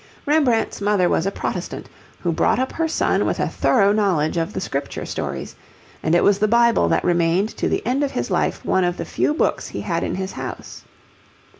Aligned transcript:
Rembrandt's 0.25 0.81
mother 0.81 1.07
was 1.07 1.27
a 1.27 1.31
Protestant, 1.31 1.87
who 2.21 2.31
brought 2.31 2.57
up 2.57 2.71
her 2.71 2.87
son 2.87 3.23
with 3.23 3.39
a 3.39 3.47
thorough 3.47 3.91
knowledge 3.91 4.35
of 4.35 4.51
the 4.53 4.59
Scripture 4.59 5.05
stories, 5.05 5.55
and 6.01 6.15
it 6.15 6.23
was 6.23 6.39
the 6.39 6.47
Bible 6.47 6.89
that 6.89 7.03
remained 7.03 7.49
to 7.57 7.69
the 7.69 7.85
end 7.85 8.03
of 8.03 8.09
his 8.13 8.31
life 8.31 8.65
one 8.65 8.83
of 8.83 8.97
the 8.97 9.05
few 9.05 9.31
books 9.31 9.67
he 9.67 9.81
had 9.81 10.01
in 10.03 10.15
his 10.15 10.31
house. 10.31 10.85